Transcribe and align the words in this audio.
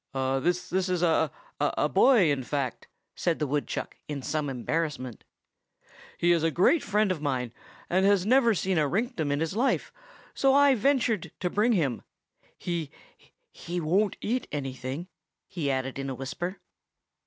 "This 0.15 0.71
is 0.73 1.03
a—a—a 1.03 1.87
boy, 1.89 2.31
in 2.31 2.41
fact," 2.41 2.87
said 3.13 3.37
the 3.37 3.45
woodchuck 3.45 3.97
in 4.07 4.23
some 4.23 4.49
embarrassment. 4.49 5.23
"He 6.17 6.31
is 6.31 6.41
a 6.41 6.49
great 6.49 6.81
friend 6.81 7.11
of 7.11 7.21
mine, 7.21 7.53
and 7.87 8.03
has 8.03 8.25
never 8.25 8.55
seen 8.55 8.79
a 8.79 8.87
rinktum 8.89 9.31
in 9.31 9.39
his 9.41 9.55
life, 9.55 9.93
so 10.33 10.55
I 10.55 10.73
ventured 10.73 11.31
to 11.41 11.51
bring 11.51 11.73
him. 11.73 12.01
He—he 12.57 13.79
won't 13.79 14.17
eat 14.21 14.47
anything!" 14.51 15.07
he 15.47 15.69
added 15.69 15.99
in 15.99 16.09
a 16.09 16.15
whisper. 16.15 16.59